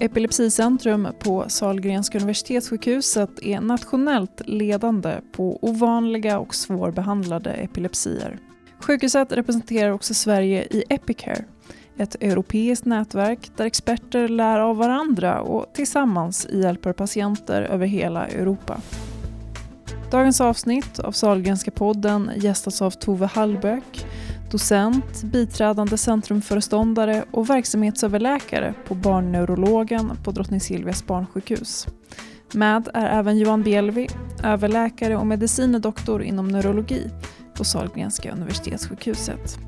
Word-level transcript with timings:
Epilepsicentrum 0.00 1.08
på 1.18 1.44
Sahlgrenska 1.48 2.18
universitetssjukhuset 2.18 3.30
är 3.42 3.60
nationellt 3.60 4.42
ledande 4.46 5.20
på 5.32 5.58
ovanliga 5.62 6.38
och 6.38 6.54
svårbehandlade 6.54 7.50
epilepsier. 7.50 8.38
Sjukhuset 8.80 9.32
representerar 9.32 9.90
också 9.90 10.14
Sverige 10.14 10.62
i 10.62 10.84
Epicare, 10.88 11.44
ett 11.96 12.14
europeiskt 12.14 12.84
nätverk 12.84 13.50
där 13.56 13.64
experter 13.64 14.28
lär 14.28 14.58
av 14.58 14.76
varandra 14.76 15.40
och 15.40 15.66
tillsammans 15.74 16.46
hjälper 16.52 16.92
patienter 16.92 17.62
över 17.62 17.86
hela 17.86 18.26
Europa. 18.26 18.80
Dagens 20.10 20.40
avsnitt 20.40 20.98
av 20.98 21.12
Sahlgrenska 21.12 21.70
podden 21.70 22.30
gästas 22.36 22.82
av 22.82 22.90
Tove 22.90 23.26
Hallböck, 23.26 24.06
docent, 24.50 25.22
biträdande 25.22 25.96
centrumföreståndare 25.98 27.24
och 27.30 27.50
verksamhetsöverläkare 27.50 28.74
på 28.86 28.94
barnneurologen 28.94 30.12
på 30.24 30.30
Drottning 30.30 30.60
Silvias 30.60 31.06
barnsjukhus. 31.06 31.86
Med 32.52 32.88
är 32.94 33.18
även 33.18 33.38
Johan 33.38 33.62
Bjelvi, 33.62 34.08
överläkare 34.44 35.16
och 35.16 35.26
medicinedoktor 35.26 36.22
inom 36.22 36.48
neurologi 36.48 37.10
på 37.54 37.64
Sahlgrenska 37.64 38.32
universitetssjukhuset. 38.32 39.58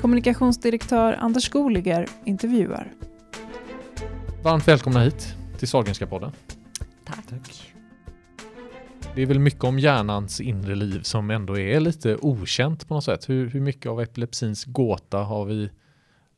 Kommunikationsdirektör 0.00 1.12
Anders 1.12 1.44
Skoliger 1.44 2.06
intervjuar. 2.24 2.92
Varmt 4.42 4.68
välkomna 4.68 5.00
hit 5.00 5.34
till 5.58 5.68
Sahlgrenska 5.68 6.06
podden. 6.06 6.32
Tack. 7.04 7.26
Tack. 7.28 7.75
Det 9.16 9.22
är 9.22 9.26
väl 9.26 9.38
mycket 9.38 9.64
om 9.64 9.78
hjärnans 9.78 10.40
inre 10.40 10.74
liv 10.74 11.00
som 11.02 11.30
ändå 11.30 11.58
är 11.58 11.80
lite 11.80 12.16
okänt 12.16 12.88
på 12.88 12.94
något 12.94 13.04
sätt. 13.04 13.28
Hur, 13.28 13.50
hur 13.50 13.60
mycket 13.60 13.90
av 13.90 14.00
epilepsins 14.00 14.64
gåta 14.64 15.18
har 15.18 15.44
vi, 15.44 15.70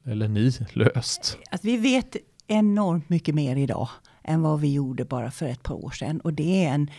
eller 0.05 0.29
ni, 0.29 0.53
löst? 0.73 1.39
Att 1.51 1.65
vi 1.65 1.77
vet 1.77 2.17
enormt 2.47 3.09
mycket 3.09 3.35
mer 3.35 3.57
idag 3.57 3.89
än 4.25 4.43
vad 4.43 4.61
vi 4.61 4.73
gjorde 4.73 5.05
bara 5.05 5.31
för 5.31 5.47
ett 5.47 5.63
par 5.63 5.85
år 5.85 5.91
sedan. 5.91 6.21
Och 6.21 6.33
det 6.33 6.65
är 6.65 6.75
en, 6.75 6.91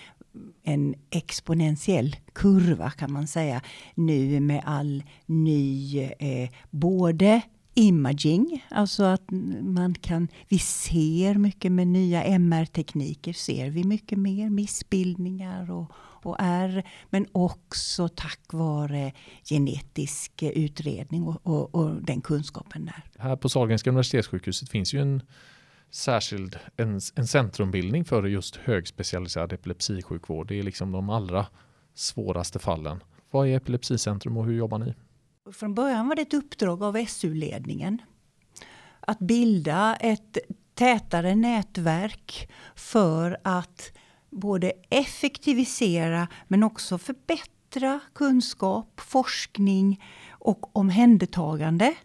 en 0.63 0.95
exponentiell 1.09 2.15
kurva 2.33 2.89
kan 2.89 3.11
man 3.11 3.27
säga 3.27 3.61
nu 3.95 4.39
med 4.39 4.63
all 4.65 5.03
ny, 5.25 5.99
eh, 6.19 6.49
både 6.69 7.41
imaging, 7.79 8.65
alltså 8.69 9.03
att 9.03 9.31
man 9.61 9.93
kan, 9.93 10.27
vi 10.47 10.59
ser 10.59 11.35
mycket 11.35 11.71
med 11.71 11.87
nya 11.87 12.23
MR-tekniker, 12.23 13.33
ser 13.33 13.69
vi 13.69 13.83
mycket 13.83 14.17
mer 14.17 14.49
missbildningar 14.49 15.71
och, 15.71 15.91
och 15.97 16.35
R, 16.39 16.83
men 17.09 17.25
också 17.31 18.07
tack 18.07 18.39
vare 18.53 19.11
genetisk 19.43 20.43
utredning 20.43 21.23
och, 21.23 21.39
och, 21.43 21.75
och 21.75 22.03
den 22.03 22.21
kunskapen 22.21 22.85
där. 22.85 23.03
Här 23.17 23.35
på 23.35 23.49
Sahlgrenska 23.49 23.89
universitetssjukhuset 23.89 24.69
finns 24.69 24.93
ju 24.93 25.01
en 25.01 25.21
särskild 25.91 26.59
en, 26.77 26.99
en 27.15 27.27
centrumbildning 27.27 28.05
för 28.05 28.23
just 28.23 28.55
högspecialiserad 28.55 29.53
epilepsisjukvård. 29.53 30.47
Det 30.47 30.59
är 30.59 30.63
liksom 30.63 30.91
de 30.91 31.09
allra 31.09 31.45
svåraste 31.93 32.59
fallen. 32.59 33.03
Vad 33.31 33.47
är 33.47 33.55
Epilepsicentrum 33.55 34.37
och 34.37 34.45
hur 34.45 34.53
jobbar 34.53 34.77
ni? 34.77 34.93
Från 35.53 35.73
början 35.73 36.07
var 36.07 36.15
det 36.15 36.21
ett 36.21 36.33
uppdrag 36.33 36.83
av 36.83 37.05
SU-ledningen 37.05 38.01
att 38.99 39.19
bilda 39.19 39.95
ett 39.95 40.37
tätare 40.73 41.35
nätverk 41.35 42.51
för 42.75 43.37
att 43.43 43.91
både 44.29 44.71
effektivisera 44.89 46.27
men 46.47 46.63
också 46.63 46.97
förbättra 46.97 47.99
kunskap, 48.13 48.99
forskning 48.99 50.03
och 50.29 50.77
omhändertagande 50.77 51.95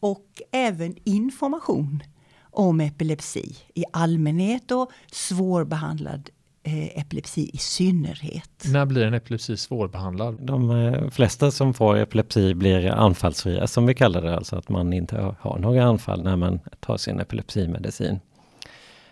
och 0.00 0.42
även 0.52 0.96
information 1.04 2.02
om 2.42 2.80
epilepsi 2.80 3.56
i 3.74 3.84
allmänhet 3.92 4.70
och 4.70 4.92
svårbehandlad 5.12 6.30
epilepsi 6.62 7.50
i 7.52 7.56
synnerhet. 7.58 8.64
När 8.72 8.86
blir 8.86 9.04
en 9.06 9.14
epilepsi 9.14 9.56
svårbehandlad? 9.56 10.38
De 10.40 10.70
eh, 10.70 11.10
flesta 11.10 11.50
som 11.50 11.74
får 11.74 11.96
epilepsi 11.96 12.54
blir 12.54 12.90
anfallsfria 12.90 13.66
som 13.66 13.86
vi 13.86 13.94
kallar 13.94 14.22
det, 14.22 14.36
alltså 14.36 14.56
att 14.56 14.68
man 14.68 14.92
inte 14.92 15.34
har 15.40 15.58
några 15.58 15.84
anfall 15.84 16.22
när 16.22 16.36
man 16.36 16.60
tar 16.80 16.96
sin 16.96 17.20
epilepsimedicin. 17.20 18.20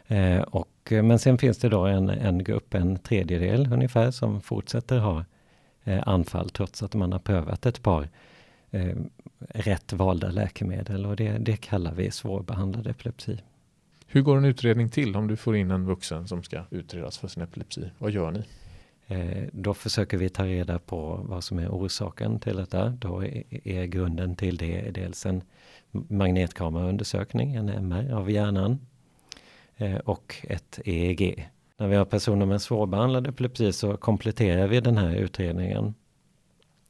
Eh, 0.07 0.41
och, 0.41 0.89
men 0.91 1.19
sen 1.19 1.39
finns 1.39 1.59
det 1.59 1.69
då 1.69 1.85
en, 1.85 2.09
en 2.09 2.45
grupp, 2.45 2.75
en 2.75 2.99
tredjedel 2.99 3.73
ungefär, 3.73 4.11
som 4.11 4.41
fortsätter 4.41 4.99
ha 4.99 5.25
anfall 6.05 6.51
trots 6.51 6.83
att 6.83 6.95
man 6.95 7.13
har 7.13 7.19
prövat 7.19 7.67
ett 7.67 7.83
par 7.83 8.09
rätt 9.49 9.93
valda 9.93 10.31
läkemedel 10.31 11.07
och 11.07 11.17
det, 11.17 11.39
det 11.39 11.57
kallar 11.57 11.95
vi 11.95 12.11
svårbehandlad 12.11 12.87
epilepsi. 12.87 13.39
Hur 14.11 14.23
går 14.23 14.37
en 14.37 14.45
utredning 14.45 14.89
till 14.89 15.17
om 15.17 15.29
du 15.29 15.37
får 15.37 15.57
in 15.57 15.71
en 15.71 15.87
vuxen 15.87 16.29
som 16.29 16.43
ska 16.43 16.65
utredas 16.71 17.19
för 17.19 17.29
sin 17.29 17.43
epilepsi? 17.43 17.91
Vad 17.99 18.11
gör 18.11 18.31
ni? 18.31 18.43
Eh, 19.07 19.49
då 19.53 19.75
försöker 19.75 20.17
vi 20.17 20.29
ta 20.29 20.45
reda 20.45 20.79
på 20.79 21.21
vad 21.25 21.45
som 21.45 21.59
är 21.59 21.69
orsaken 21.69 22.41
till 22.41 22.57
detta. 22.57 22.89
Då 22.89 23.25
är 23.65 23.85
grunden 23.85 24.37
till 24.37 24.57
det 24.57 24.91
dels 24.91 25.27
en 25.27 25.43
magnetkameraundersökning, 25.91 27.55
en 27.55 27.69
MR 27.69 28.13
av 28.13 28.31
hjärnan 28.31 28.79
eh, 29.77 29.97
och 29.97 30.37
ett 30.43 30.81
EEG. 30.85 31.49
När 31.77 31.89
vi 31.89 31.97
har 31.97 32.05
personer 32.05 32.47
med 32.47 32.63
svårbehandlad 32.63 33.27
epilepsi 33.27 33.73
så 33.73 33.97
kompletterar 33.97 34.67
vi 34.67 34.81
den 34.81 34.99
här 34.99 35.15
utredningen. 35.15 35.95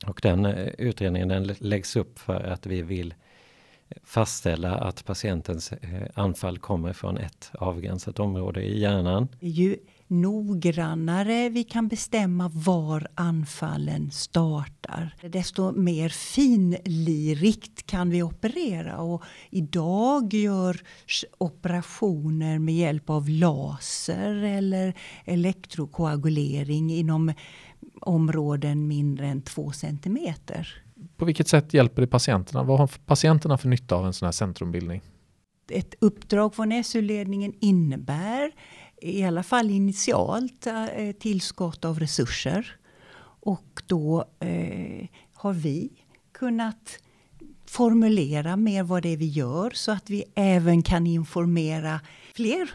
Och 0.07 0.21
den 0.23 0.47
eh, 0.47 0.69
utredningen 0.79 1.29
den 1.29 1.45
läggs 1.59 1.97
upp 1.97 2.19
för 2.19 2.45
att 2.45 2.67
vi 2.67 2.83
vill 2.83 3.15
fastställa 4.03 4.75
att 4.75 5.05
patientens 5.05 5.73
eh, 5.73 6.03
anfall 6.15 6.59
kommer 6.59 6.93
från 6.93 7.19
ett 7.19 7.51
avgränsat 7.55 8.19
område 8.19 8.63
i 8.63 8.81
hjärnan. 8.81 9.29
Ju 9.41 9.77
noggrannare 10.07 11.49
vi 11.49 11.65
kan 11.65 11.89
bestämma 11.89 12.51
var 12.55 13.09
anfallen 13.15 14.11
startar, 14.11 15.17
desto 15.23 15.73
mer 15.73 16.09
finlirigt 16.09 17.87
kan 17.87 18.11
vi 18.11 18.23
operera. 18.23 18.99
Och 18.99 19.23
idag 19.51 20.35
görs 20.35 21.25
operationer 21.39 22.59
med 22.59 22.75
hjälp 22.75 23.11
av 23.11 23.29
laser 23.29 24.35
eller 24.35 24.95
elektrokoagulering 25.25 26.91
inom 26.91 27.33
områden 28.01 28.89
mindre 28.89 29.27
än 29.27 29.43
två 29.43 29.73
centimeter 29.73 30.83
på 31.19 31.25
vilket 31.25 31.49
sätt 31.49 31.75
hjälper 31.75 32.03
det 32.03 32.09
patienterna? 32.09 32.63
Vad 32.63 32.79
har 32.79 32.87
patienterna 32.87 33.59
för 33.59 33.69
nytta 33.69 33.95
av 33.95 34.07
en 34.07 34.13
sån 34.13 34.27
här 34.27 34.33
centrumbildning? 34.33 35.03
Ett 35.71 35.95
uppdrag 36.01 36.55
från 36.55 36.85
SU-ledningen 36.85 37.55
innebär 37.61 38.53
i 39.03 39.25
alla 39.25 39.43
fall 39.43 39.71
initialt 39.71 40.67
eh, 40.67 41.13
tillskott 41.21 41.85
av 41.85 42.01
resurser. 42.01 42.77
Och 43.41 43.83
då 43.87 44.25
eh, 44.41 45.07
har 45.35 45.53
vi 45.53 45.91
kunnat 46.33 46.99
formulera 47.67 48.57
mer 48.57 48.83
vad 48.83 49.03
det 49.03 49.09
är 49.09 49.17
vi 49.17 49.29
gör 49.29 49.71
så 49.75 49.93
att 49.93 50.11
vi 50.11 50.25
även 50.35 50.83
kan 50.83 51.07
informera 51.07 52.01
fler 52.35 52.71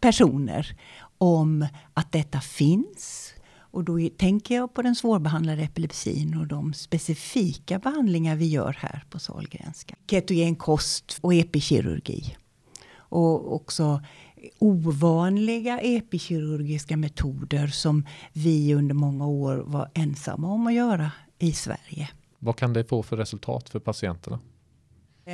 personer 0.00 0.76
om 1.18 1.66
att 1.94 2.12
detta 2.12 2.40
finns 2.40 3.32
och 3.70 3.84
då 3.84 4.08
tänker 4.16 4.54
jag 4.54 4.74
på 4.74 4.82
den 4.82 4.94
svårbehandlade 4.94 5.62
epilepsin 5.62 6.36
och 6.36 6.46
de 6.46 6.72
specifika 6.72 7.78
behandlingar 7.78 8.36
vi 8.36 8.46
gör 8.46 8.76
här 8.78 9.04
på 9.10 9.18
Sahlgrenska. 9.18 9.94
Ketogen 10.10 10.56
kost 10.56 11.18
och 11.20 11.34
epikirurgi. 11.34 12.36
Och 13.08 13.54
också 13.54 14.02
ovanliga 14.58 15.80
epikirurgiska 15.80 16.96
metoder 16.96 17.66
som 17.66 18.06
vi 18.32 18.74
under 18.74 18.94
många 18.94 19.26
år 19.26 19.56
var 19.56 19.90
ensamma 19.94 20.48
om 20.48 20.66
att 20.66 20.74
göra 20.74 21.10
i 21.38 21.52
Sverige. 21.52 22.10
Vad 22.38 22.56
kan 22.56 22.72
det 22.72 22.84
få 22.84 23.02
för 23.02 23.16
resultat 23.16 23.68
för 23.68 23.78
patienterna? 23.78 24.38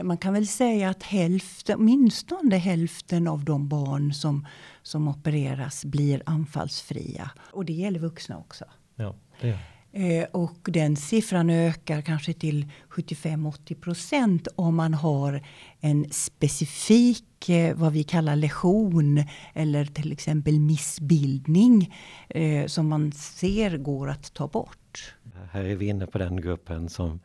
Man 0.03 0.17
kan 0.17 0.35
väl 0.35 0.47
säga 0.47 0.91
att 0.91 1.03
hälften, 1.03 1.79
åtminstone 1.79 2.57
hälften 2.57 3.29
av 3.29 3.45
de 3.45 3.69
barn 3.69 4.15
som, 4.15 4.47
som 4.83 5.09
opereras 5.09 5.85
blir 5.85 6.23
anfallsfria. 6.27 7.31
Och 7.53 7.65
det 7.65 7.73
gäller 7.73 8.01
vuxna 8.01 8.39
också. 8.39 8.65
Ja, 8.97 9.15
det 9.41 9.59
eh, 9.93 10.25
och 10.33 10.59
den 10.63 10.97
siffran 10.97 11.51
ökar 11.51 12.03
kanske 12.03 12.33
till 12.33 12.67
75-80 12.91 13.81
procent 13.81 14.49
om 14.57 14.77
man 14.77 14.95
har 14.95 15.43
en 15.81 16.11
specifik, 16.11 17.49
eh, 17.49 17.77
vad 17.77 17.93
vi 17.93 18.05
kallar 18.05 18.37
lesion 18.37 19.25
eller 19.55 19.85
till 19.85 20.13
exempel 20.13 20.61
missbildning 20.61 21.95
eh, 22.29 22.67
som 22.67 22.89
man 22.89 23.13
ser 23.13 23.77
går 23.77 24.11
att 24.11 24.35
ta 24.35 24.49
bort. 24.49 25.15
Här 25.51 25.65
är 25.65 25.77
vi 25.77 25.87
inne 25.87 26.07
på 26.07 26.19
den 26.19 26.41
gruppen 26.41 26.89
som 26.89 27.21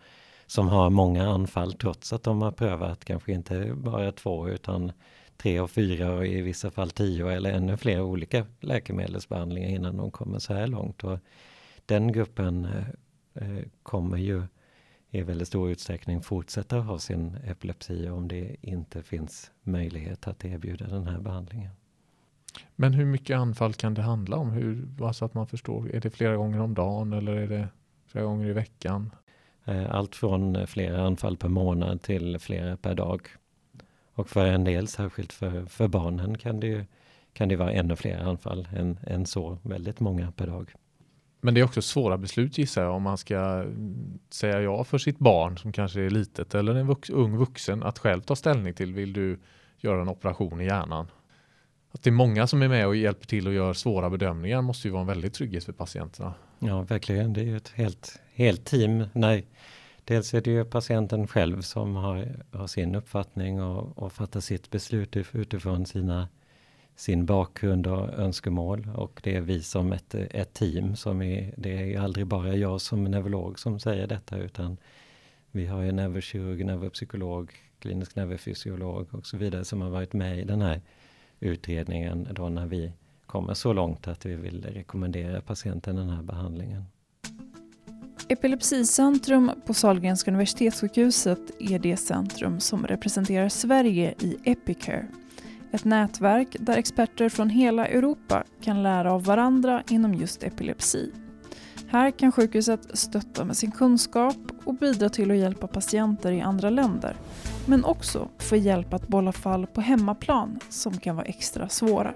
som 0.47 0.67
har 0.67 0.89
många 0.89 1.29
anfall 1.29 1.73
trots 1.73 2.13
att 2.13 2.23
de 2.23 2.41
har 2.41 2.51
prövat 2.51 3.05
kanske 3.05 3.31
inte 3.31 3.73
bara 3.75 4.11
två 4.11 4.49
utan 4.49 4.91
tre 5.37 5.59
och 5.59 5.71
fyra 5.71 6.13
och 6.13 6.27
i 6.27 6.41
vissa 6.41 6.71
fall 6.71 6.89
tio 6.89 7.31
eller 7.31 7.51
ännu 7.51 7.77
fler 7.77 8.01
olika 8.01 8.45
läkemedelsbehandlingar 8.59 9.69
innan 9.69 9.97
de 9.97 10.11
kommer 10.11 10.39
så 10.39 10.53
här 10.53 10.67
långt. 10.67 11.03
Och 11.03 11.19
den 11.85 12.11
gruppen 12.11 12.65
eh, 12.65 12.87
eh, 13.43 13.63
kommer 13.83 14.17
ju 14.17 14.43
i 15.09 15.21
väldigt 15.21 15.47
stor 15.47 15.69
utsträckning 15.69 16.21
fortsätta 16.21 16.79
ha 16.79 16.99
sin 16.99 17.37
epilepsi 17.45 18.09
om 18.09 18.27
det 18.27 18.55
inte 18.61 19.03
finns 19.03 19.51
möjlighet 19.61 20.27
att 20.27 20.45
erbjuda 20.45 20.87
den 20.87 21.07
här 21.07 21.19
behandlingen. 21.19 21.71
Men 22.75 22.93
hur 22.93 23.05
mycket 23.05 23.37
anfall 23.37 23.73
kan 23.73 23.93
det 23.93 24.01
handla 24.01 24.37
om? 24.37 24.51
Hur, 24.51 24.87
alltså 25.01 25.25
att 25.25 25.33
man 25.33 25.47
förstår, 25.47 25.95
är 25.95 26.01
det 26.01 26.09
flera 26.09 26.35
gånger 26.35 26.59
om 26.59 26.73
dagen 26.73 27.13
eller 27.13 27.35
är 27.35 27.47
det 27.47 27.67
flera 28.07 28.25
gånger 28.25 28.49
i 28.49 28.53
veckan? 28.53 29.11
Eh, 29.67 29.95
allt 29.95 30.15
från 30.15 30.67
flera 30.67 31.01
anfall 31.01 31.37
per 31.37 31.47
månad 31.47 32.01
till 32.01 32.39
flera 32.39 32.77
per 32.77 32.95
dag. 32.95 33.27
Och 34.13 34.29
för 34.29 34.45
en 34.45 34.63
del, 34.63 34.87
särskilt 34.87 35.33
för, 35.33 35.65
för 35.65 35.87
barnen, 35.87 36.37
kan 36.37 36.59
det, 36.59 36.67
ju, 36.67 36.85
kan 37.33 37.49
det 37.49 37.55
vara 37.55 37.71
ännu 37.71 37.95
fler 37.95 38.17
anfall 38.17 38.67
än, 38.75 38.99
än 39.07 39.25
så, 39.25 39.57
väldigt 39.61 39.99
många 39.99 40.31
per 40.31 40.47
dag. 40.47 40.73
Men 41.41 41.53
det 41.53 41.59
är 41.59 41.65
också 41.65 41.81
svåra 41.81 42.17
beslut 42.17 42.57
gissar 42.57 42.83
jag 42.83 42.95
om 42.95 43.03
man 43.03 43.17
ska 43.17 43.37
mm, 43.37 44.19
säga 44.29 44.61
ja 44.61 44.83
för 44.83 44.97
sitt 44.97 45.19
barn 45.19 45.57
som 45.57 45.71
kanske 45.71 46.01
är 46.01 46.09
litet 46.09 46.55
eller 46.55 46.75
en 46.75 46.87
vux, 46.87 47.09
ung 47.09 47.37
vuxen 47.37 47.83
att 47.83 47.99
själv 47.99 48.21
ta 48.21 48.35
ställning 48.35 48.73
till 48.73 48.93
vill 48.93 49.13
du 49.13 49.39
göra 49.77 50.01
en 50.01 50.09
operation 50.09 50.61
i 50.61 50.65
hjärnan. 50.65 51.07
Att 51.91 52.03
det 52.03 52.09
är 52.09 52.11
många 52.11 52.47
som 52.47 52.61
är 52.61 52.67
med 52.67 52.87
och 52.87 52.95
hjälper 52.95 53.27
till 53.27 53.47
och 53.47 53.53
gör 53.53 53.73
svåra 53.73 54.09
bedömningar 54.09 54.61
måste 54.61 54.87
ju 54.87 54.91
vara 54.91 55.01
en 55.01 55.07
väldig 55.07 55.33
trygghet 55.33 55.63
för 55.63 55.73
patienterna. 55.73 56.33
Ja, 56.59 56.81
verkligen. 56.81 57.33
Det 57.33 57.41
är 57.41 57.45
ju 57.45 57.57
ett 57.57 57.69
helt, 57.75 58.19
helt 58.33 58.65
team. 58.65 59.03
Nej, 59.13 59.47
dels 60.03 60.33
är 60.33 60.41
det 60.41 60.51
ju 60.51 60.65
patienten 60.65 61.27
själv 61.27 61.61
som 61.61 61.95
har, 61.95 62.35
har 62.51 62.67
sin 62.67 62.95
uppfattning 62.95 63.61
och, 63.61 63.97
och 63.97 64.13
fattar 64.13 64.39
sitt 64.39 64.71
beslut 64.71 65.17
utifrån 65.33 65.85
sina 65.85 66.27
sin 66.97 67.25
bakgrund 67.25 67.87
och 67.87 68.19
önskemål 68.19 68.89
och 68.95 69.19
det 69.23 69.35
är 69.35 69.41
vi 69.41 69.61
som 69.63 69.93
ett, 69.93 70.15
ett 70.15 70.53
team 70.53 70.95
som 70.95 71.21
är, 71.21 71.53
det 71.57 71.93
är 71.93 71.99
aldrig 71.99 72.27
bara 72.27 72.55
jag 72.55 72.81
som 72.81 73.03
neurolog 73.03 73.59
som 73.59 73.79
säger 73.79 74.07
detta 74.07 74.37
utan 74.37 74.77
vi 75.51 75.65
har 75.65 75.81
ju 75.81 75.91
neurokirurg, 75.91 76.65
neuropsykolog, 76.65 77.51
klinisk 77.79 78.15
neurofysiolog 78.15 79.13
och 79.13 79.25
så 79.25 79.37
vidare 79.37 79.65
som 79.65 79.81
har 79.81 79.89
varit 79.89 80.13
med 80.13 80.39
i 80.39 80.43
den 80.43 80.61
här 80.61 80.81
utredningen 81.39 82.27
då 82.31 82.49
när 82.49 82.65
vi 82.65 82.91
kommer 83.25 83.53
så 83.53 83.73
långt 83.73 84.07
att 84.07 84.25
vi 84.25 84.35
vill 84.35 84.63
rekommendera 84.63 85.41
patienten 85.41 85.95
den 85.95 86.09
här 86.09 86.23
behandlingen. 86.23 86.83
Epilepsicentrum 88.29 89.51
på 89.65 89.73
Sahlgrenska 89.73 90.31
universitetssjukhuset 90.31 91.39
är 91.59 91.79
det 91.79 91.97
centrum 91.97 92.59
som 92.59 92.87
representerar 92.87 93.49
Sverige 93.49 94.13
i 94.21 94.37
Epicare 94.43 95.07
ett 95.71 95.85
nätverk 95.85 96.55
där 96.59 96.77
experter 96.77 97.29
från 97.29 97.49
hela 97.49 97.87
Europa 97.87 98.43
kan 98.61 98.83
lära 98.83 99.13
av 99.13 99.23
varandra 99.23 99.83
inom 99.89 100.13
just 100.13 100.43
epilepsi. 100.43 101.11
Här 101.89 102.11
kan 102.11 102.31
sjukhuset 102.31 102.97
stötta 102.97 103.45
med 103.45 103.57
sin 103.57 103.71
kunskap 103.71 104.37
och 104.65 104.73
bidra 104.73 105.09
till 105.09 105.31
att 105.31 105.37
hjälpa 105.37 105.67
patienter 105.67 106.31
i 106.31 106.41
andra 106.41 106.69
länder. 106.69 107.15
Men 107.65 107.85
också 107.85 108.29
få 108.37 108.55
hjälp 108.55 108.93
att 108.93 109.07
bolla 109.07 109.31
fall 109.31 109.67
på 109.67 109.81
hemmaplan 109.81 110.59
som 110.69 110.97
kan 110.97 111.15
vara 111.15 111.25
extra 111.25 111.69
svåra. 111.69 112.13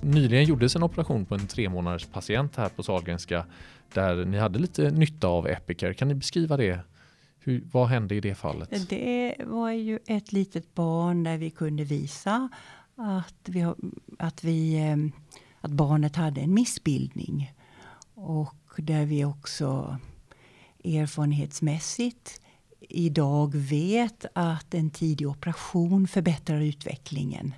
Nyligen 0.00 0.44
gjordes 0.44 0.76
en 0.76 0.82
operation 0.82 1.24
på 1.24 1.34
en 1.34 1.46
tre 1.46 1.68
månaders 1.68 2.06
patient 2.06 2.56
här 2.56 2.68
på 2.68 2.82
Sahlgrenska 2.82 3.46
där 3.94 4.24
ni 4.24 4.38
hade 4.38 4.58
lite 4.58 4.90
nytta 4.90 5.28
av 5.28 5.46
Epicare. 5.46 5.94
Kan 5.94 6.08
ni 6.08 6.14
beskriva 6.14 6.56
det 6.56 6.80
hur, 7.38 7.62
vad 7.72 7.88
hände 7.88 8.14
i 8.14 8.20
det 8.20 8.34
fallet? 8.34 8.88
Det 8.88 9.34
var 9.44 9.70
ju 9.70 9.98
ett 10.06 10.32
litet 10.32 10.74
barn 10.74 11.24
där 11.24 11.38
vi 11.38 11.50
kunde 11.50 11.84
visa 11.84 12.48
att, 12.96 13.48
vi, 13.48 13.72
att, 14.18 14.44
vi, 14.44 14.78
ehm, 14.78 15.12
att 15.60 15.70
barnet 15.70 16.16
hade 16.16 16.40
en 16.40 16.54
missbildning. 16.54 17.52
Och 18.14 18.65
där 18.82 19.06
vi 19.06 19.24
också 19.24 19.98
erfarenhetsmässigt 20.84 22.40
idag 22.80 23.54
vet 23.54 24.24
att 24.32 24.74
en 24.74 24.90
tidig 24.90 25.28
operation 25.28 26.08
förbättrar 26.08 26.60
utvecklingen 26.60 27.54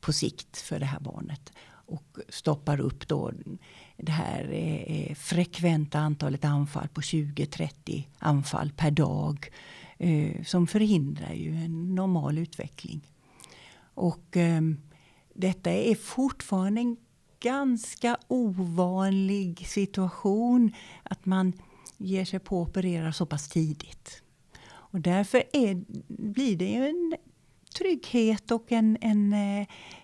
på 0.00 0.12
sikt 0.12 0.58
för 0.58 0.78
det 0.78 0.86
här 0.86 1.00
barnet 1.00 1.52
och 1.86 2.18
stoppar 2.28 2.80
upp 2.80 3.08
då 3.08 3.32
det 3.96 4.12
här 4.12 4.48
eh, 4.52 5.14
frekventa 5.14 5.98
antalet 5.98 6.44
anfall 6.44 6.88
på 6.88 7.00
20-30 7.00 8.04
anfall 8.18 8.72
per 8.76 8.90
dag 8.90 9.50
eh, 9.98 10.42
som 10.42 10.66
förhindrar 10.66 11.32
ju 11.32 11.54
en 11.54 11.94
normal 11.94 12.38
utveckling. 12.38 13.00
Och 13.94 14.36
eh, 14.36 14.60
detta 15.34 15.70
är 15.70 15.94
fortfarande 15.94 16.80
en 16.80 16.96
ganska 17.44 18.16
ovanlig 18.28 19.66
situation 19.66 20.72
att 21.02 21.26
man 21.26 21.52
ger 21.96 22.24
sig 22.24 22.38
på 22.38 22.62
att 22.62 22.68
operera 22.68 23.12
så 23.12 23.26
pass 23.26 23.48
tidigt. 23.48 24.22
Och 24.66 25.00
därför 25.00 25.42
är, 25.52 25.84
blir 26.08 26.56
det 26.56 26.70
ju 26.70 26.86
en 26.86 27.14
trygghet 27.78 28.50
och 28.50 28.72
en, 28.72 28.98
en 29.00 29.32
eh, 29.32 29.60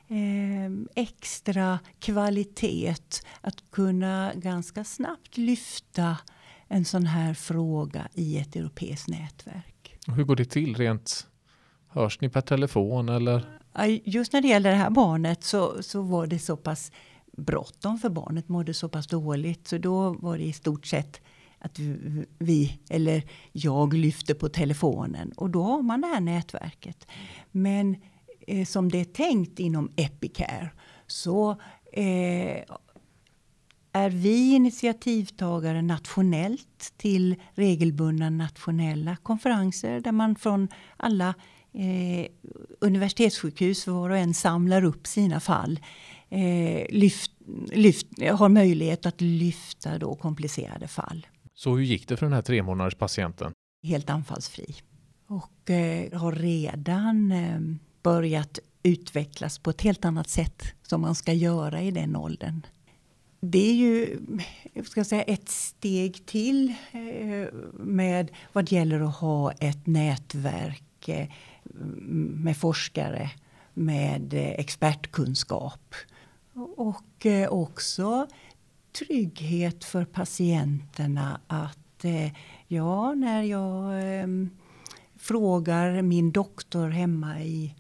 eh, 0.08 0.70
extra 0.94 1.78
kvalitet 1.98 2.94
att 3.40 3.70
kunna 3.70 4.32
ganska 4.34 4.84
snabbt 4.84 5.37
lyfta 5.37 6.16
en 6.69 6.84
sån 6.84 7.06
här 7.06 7.34
fråga 7.34 8.08
i 8.14 8.38
ett 8.38 8.56
europeiskt 8.56 9.08
nätverk. 9.08 9.96
Hur 10.06 10.25
går 10.25 10.37
det 10.37 10.44
till 10.44 10.76
rent? 10.76 11.26
Hörs 11.88 12.20
ni 12.20 12.28
per 12.28 12.40
telefon 12.40 13.08
eller? 13.08 13.60
Just 14.04 14.32
när 14.32 14.40
det 14.40 14.48
gäller 14.48 14.70
det 14.70 14.76
här 14.76 14.90
barnet 14.90 15.44
så, 15.44 15.82
så 15.82 16.02
var 16.02 16.26
det 16.26 16.38
så 16.38 16.56
pass 16.56 16.92
bråttom 17.36 17.98
för 17.98 18.08
barnet 18.08 18.48
mådde 18.48 18.74
så 18.74 18.88
pass 18.88 19.06
dåligt 19.06 19.68
så 19.68 19.78
då 19.78 20.12
var 20.12 20.38
det 20.38 20.44
i 20.44 20.52
stort 20.52 20.86
sett 20.86 21.20
att 21.58 21.78
vi 22.38 22.80
eller 22.90 23.22
jag 23.52 23.94
lyfte 23.94 24.34
på 24.34 24.48
telefonen 24.48 25.32
och 25.36 25.50
då 25.50 25.62
har 25.62 25.82
man 25.82 26.00
det 26.00 26.06
här 26.06 26.20
nätverket. 26.20 27.06
Men 27.50 27.96
eh, 28.46 28.66
som 28.66 28.88
det 28.88 29.00
är 29.00 29.04
tänkt 29.04 29.60
inom 29.60 29.90
Epicare 29.96 30.70
så 31.06 31.50
eh, 31.92 32.62
är 33.92 34.10
vi 34.10 34.54
initiativtagare 34.54 35.82
nationellt 35.82 36.92
till 36.96 37.36
regelbundna 37.54 38.30
nationella 38.30 39.16
konferenser 39.16 40.00
där 40.00 40.12
man 40.12 40.36
från 40.36 40.68
alla 40.96 41.34
eh, 41.72 42.26
universitetssjukhus 42.80 43.86
var 43.86 44.10
och 44.10 44.16
en 44.16 44.34
samlar 44.34 44.84
upp 44.84 45.06
sina 45.06 45.40
fall. 45.40 45.80
Eh, 46.30 46.86
lyft, 46.90 47.30
lyft, 47.72 48.06
har 48.32 48.48
möjlighet 48.48 49.06
att 49.06 49.20
lyfta 49.20 49.98
då 49.98 50.14
komplicerade 50.14 50.88
fall. 50.88 51.26
Så 51.54 51.76
hur 51.76 51.84
gick 51.84 52.08
det 52.08 52.16
för 52.16 52.26
den 52.26 52.32
här 52.32 52.42
tre 52.42 52.62
månaders 52.62 52.94
patienten? 52.94 53.52
Helt 53.82 54.10
anfallsfri. 54.10 54.74
Och 55.26 55.70
eh, 55.70 56.18
har 56.18 56.32
redan 56.32 57.32
eh, 57.32 57.60
börjat 58.02 58.58
utvecklas 58.82 59.58
på 59.58 59.70
ett 59.70 59.82
helt 59.82 60.04
annat 60.04 60.28
sätt 60.28 60.62
som 60.82 61.00
man 61.00 61.14
ska 61.14 61.32
göra 61.32 61.82
i 61.82 61.90
den 61.90 62.16
åldern. 62.16 62.66
Det 63.40 63.70
är 63.70 63.75
ju 63.75 64.18
ska 64.84 65.04
säga, 65.04 65.22
ett 65.22 65.49
steg 65.49 66.26
till 66.26 66.75
eh, 66.92 67.54
med 67.72 68.30
vad 68.52 68.72
gäller 68.72 69.00
att 69.00 69.16
ha 69.16 69.52
ett 69.52 69.87
nätverk 69.87 71.08
eh, 71.08 71.28
med 72.34 72.56
forskare 72.56 73.30
med 73.75 74.34
eh, 74.34 74.50
expertkunskap. 74.50 75.94
Och 76.54 77.26
eh, 77.26 77.49
också 77.49 78.26
trygghet 78.92 79.85
för 79.85 80.04
patienterna 80.04 81.40
att 81.47 82.04
eh, 82.04 82.33
ja, 82.66 83.14
när 83.14 83.42
jag 83.42 83.92
eh, 84.21 84.26
frågar 85.16 86.02
min 86.02 86.33
doktor 86.33 86.88
hemma 86.88 87.40
i, 87.42 87.75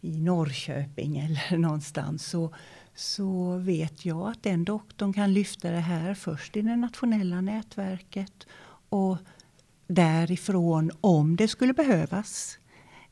i 0.00 0.18
Norrköping 0.20 1.18
eller 1.50 1.58
någonstans 1.58 2.26
så, 2.26 2.54
så 2.94 3.56
vet 3.56 4.04
jag 4.04 4.28
att 4.30 4.42
den 4.42 4.64
doktorn 4.64 5.12
kan 5.12 5.32
lyfta 5.32 5.70
det 5.70 5.80
här 5.80 6.14
först 6.14 6.56
i 6.56 6.62
det 6.62 6.76
nationella 6.76 7.40
nätverket 7.40 8.46
och 8.88 9.18
därifrån, 9.86 10.90
om 11.00 11.36
det 11.36 11.48
skulle 11.48 11.72
behövas, 11.72 12.58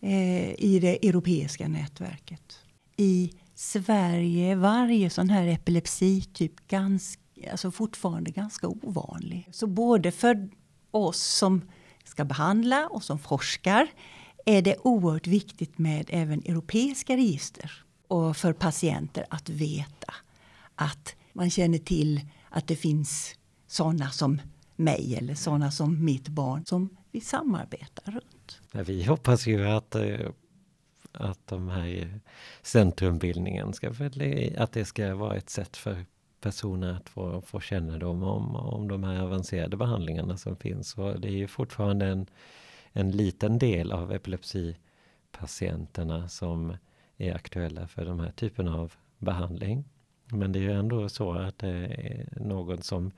eh, 0.01 0.61
i 0.61 0.79
det 0.83 1.09
europeiska 1.09 1.69
nätverket. 1.69 2.59
I 2.97 3.33
Sverige 3.55 4.55
varje 4.55 5.11
sån 5.11 5.31
här 5.31 5.47
epilepsityp 5.47 6.69
ganska 6.69 7.23
alltså 7.51 7.71
fortfarande 7.71 8.31
ganska 8.31 8.69
ovanlig. 8.69 9.49
Så 9.53 9.67
både 9.67 10.11
för 10.11 10.49
oss 10.91 11.23
som 11.23 11.71
ska 12.05 12.25
behandla 12.25 12.89
och 12.89 13.05
som 13.05 13.19
forskar 13.19 13.89
är 14.45 14.63
det 14.63 14.77
oerhört 14.79 15.27
viktigt 15.27 15.79
med 15.79 16.07
även 16.09 16.39
europeiska 16.39 17.17
register 17.17 17.85
och 18.09 18.37
för 18.37 18.53
patienter 18.53 19.27
att 19.31 19.49
veta 19.49 20.15
att 20.75 21.15
man 21.33 21.51
känner 21.51 21.79
till 21.79 22.21
att 22.51 22.67
det 22.67 22.77
finns 22.77 23.35
sådana 23.67 24.11
som 24.11 24.41
mig 24.77 25.17
eller 25.17 25.35
sådana 25.35 25.71
som 25.71 26.05
mitt 26.05 26.29
barn 26.29 26.65
som 26.67 26.97
vi 27.11 27.21
samarbetar 27.21 28.13
runt. 28.13 28.87
Vi 28.87 29.05
hoppas 29.05 29.47
ju 29.47 29.69
att, 29.69 29.95
eh, 29.95 30.29
att 31.13 31.47
de 31.47 31.69
här 31.69 32.21
centrumbildningen 32.63 33.73
ska, 33.73 33.93
att 34.57 34.73
det 34.73 34.85
ska 34.85 35.15
vara 35.15 35.37
ett 35.37 35.51
sätt 35.51 35.77
för 35.77 36.05
personer 36.41 36.93
att 36.93 37.09
få, 37.09 37.41
få 37.41 37.61
kännedom 37.61 38.23
om, 38.23 38.57
om 38.57 38.89
de 38.89 39.05
här 39.05 39.23
avancerade 39.23 39.77
behandlingarna 39.77 40.37
som 40.37 40.57
finns. 40.57 40.99
Och 40.99 41.21
det 41.21 41.29
är 41.29 41.33
ju 41.33 41.49
fortfarande 41.49 42.07
en, 42.07 42.27
en 42.93 43.11
liten 43.11 43.59
del 43.59 43.93
av 43.93 44.13
epilepsipatienterna 44.13 46.29
som 46.29 46.77
är 47.17 47.35
aktuella 47.35 47.87
för 47.87 48.05
de 48.05 48.21
här 48.21 48.31
typen 48.31 48.69
av 48.69 48.93
behandling. 49.19 49.85
Men 50.27 50.53
det 50.53 50.59
är 50.59 50.63
ju 50.63 50.73
ändå 50.73 51.09
så 51.09 51.33
att 51.33 51.59
det 51.59 51.69
är 51.69 52.29
någon 52.41 52.83
som, 52.83 53.13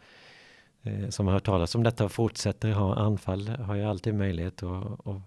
eh, 0.82 1.08
som 1.08 1.26
har 1.26 1.34
hört 1.34 1.46
talas 1.46 1.74
om 1.74 1.82
detta 1.82 2.04
och 2.04 2.12
fortsätter 2.12 2.72
ha 2.72 2.94
anfall 2.94 3.48
har 3.48 3.74
ju 3.74 3.84
alltid 3.84 4.14
möjlighet 4.14 4.62
att, 4.62 5.06
att, 5.06 5.22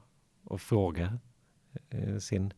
att 0.49 0.61
fråga 0.61 1.19
sin 2.19 2.53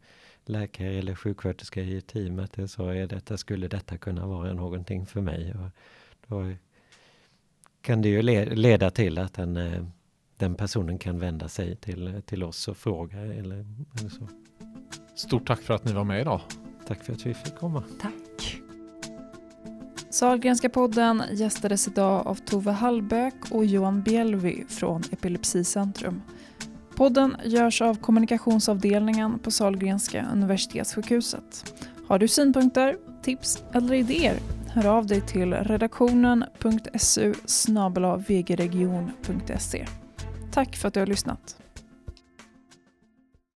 läkare 0.46 0.94
eller 0.94 1.16
sjuksköterska 1.16 1.82
i 1.82 2.02
teamet. 2.02 2.72
Så 2.72 2.88
är 2.88 3.08
detta, 3.08 3.38
skulle 3.38 3.68
detta 3.68 3.98
kunna 3.98 4.28
vara 4.28 4.54
någonting 4.54 5.06
för 5.06 5.22
mig? 5.22 5.54
Och 5.54 5.70
då 6.28 6.54
kan 7.82 8.02
det 8.02 8.10
ju 8.10 8.22
leda 8.56 8.92
till 8.92 9.18
att 9.18 9.34
den, 9.34 9.58
eh, 9.58 9.86
den 10.38 10.56
personen 10.56 10.98
kan 10.98 11.20
vända 11.20 11.48
sig 11.48 11.76
till, 11.76 12.22
till 12.26 12.44
oss 12.44 12.68
och 12.68 12.78
fråga. 12.78 13.18
Eller, 13.20 13.66
eller 14.00 14.10
så. 14.10 14.28
Stort 15.16 15.48
tack 15.48 15.62
för 15.62 15.74
att 15.74 15.86
ni 15.86 15.94
var 15.94 16.04
med 16.04 16.22
idag. 16.22 16.42
Tack 16.88 17.04
för 17.04 17.14
att 17.14 17.26
vi 17.26 17.34
fick 17.34 17.56
komma. 17.56 17.84
Tack. 18.02 18.62
Sahlgrenska 20.10 20.70
podden 20.70 21.24
gästades 21.32 21.88
idag 21.88 22.28
av 22.28 22.36
Tove 22.36 22.72
Hallbäck 22.72 23.52
och 23.52 23.66
Johan 23.66 24.02
Bjelvi 24.02 24.66
från 24.70 25.02
Epilepsicentrum. 25.12 26.22
Podden 27.00 27.36
görs 27.44 27.82
av 27.82 27.96
kommunikationsavdelningen 27.96 29.40
på 29.40 29.52
Sahlgrenska 29.52 30.26
universitetssjukhuset. 30.34 31.74
Har 32.08 32.20
du 32.20 32.28
synpunkter, 32.28 32.98
tips 33.22 33.64
eller 33.74 33.94
idéer? 33.94 34.38
Hör 34.68 34.86
av 34.86 35.06
dig 35.06 35.22
till 35.22 35.54
redaktionen.su 35.54 37.34
vgregion.se. 38.28 39.86
Tack 40.52 40.76
för 40.76 40.88
att 40.88 40.94
du 40.94 41.00
har 41.00 41.08
lyssnat. 41.08 41.58